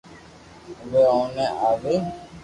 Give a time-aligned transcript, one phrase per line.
[0.79, 2.03] او وي او ني آوين